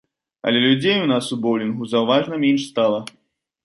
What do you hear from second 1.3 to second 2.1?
у боулінгу